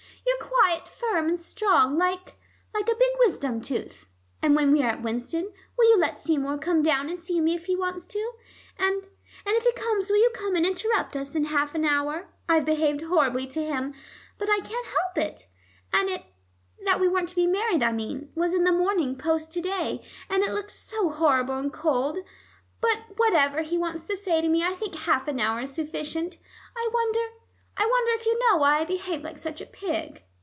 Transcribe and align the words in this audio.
"You're 0.23 0.77
quite 0.77 0.87
firm 0.87 1.27
and 1.27 1.39
strong, 1.39 1.97
like 1.97 2.35
like 2.73 2.87
a 2.87 2.95
big 2.95 3.09
wisdom 3.19 3.61
tooth. 3.61 4.07
And 4.41 4.55
when 4.55 4.71
we 4.71 4.81
are 4.83 4.89
at 4.91 5.01
Winston, 5.01 5.51
will 5.77 5.89
you 5.89 5.97
let 5.97 6.17
Seymour 6.19 6.57
come 6.59 6.81
down 6.81 7.09
and 7.09 7.19
see 7.19 7.41
me 7.41 7.55
if 7.55 7.65
he 7.65 7.75
wants 7.75 8.05
to? 8.07 8.31
And 8.77 8.95
and 9.45 9.55
if 9.57 9.63
he 9.63 9.71
comes 9.73 10.09
will 10.09 10.17
you 10.17 10.29
come 10.33 10.55
and 10.55 10.65
interrupt 10.65 11.15
us 11.17 11.35
in 11.35 11.45
half 11.45 11.73
an 11.73 11.83
hour? 11.85 12.29
I've 12.47 12.63
behaved 12.65 13.01
horribly 13.01 13.47
to 13.47 13.63
him, 13.63 13.93
but 14.37 14.49
I 14.49 14.59
can't 14.59 14.85
help 14.85 15.17
it, 15.17 15.47
and 15.91 16.09
it 16.09 16.23
that 16.85 16.99
we 16.99 17.07
weren't 17.07 17.29
to 17.29 17.35
be 17.35 17.47
married, 17.47 17.81
I 17.83 17.91
mean 17.91 18.31
was 18.35 18.53
in 18.53 18.63
the 18.63 18.71
Morning 18.71 19.17
Post 19.17 19.51
to 19.53 19.61
day, 19.61 20.03
and 20.29 20.43
it 20.43 20.53
looked 20.53 20.71
so 20.71 21.09
horrible 21.09 21.57
and 21.57 21.73
cold. 21.73 22.19
But 22.79 22.97
whatever 23.17 23.63
he 23.63 23.77
wants 23.77 24.05
to 24.07 24.15
say 24.15 24.39
to 24.41 24.47
me, 24.47 24.63
I 24.63 24.75
think 24.75 24.95
half 24.95 25.27
an 25.27 25.39
hour 25.39 25.61
is 25.61 25.73
sufficient. 25.73 26.37
I 26.75 26.89
wonder 26.93 27.19
I 27.77 27.85
wonder 27.85 28.11
if 28.15 28.25
you 28.25 28.37
know 28.37 28.57
why 28.57 28.79
I 28.81 28.85
behaved 28.85 29.23
like 29.23 29.37
such 29.39 29.59
a 29.61 29.65
pig." 29.65 30.23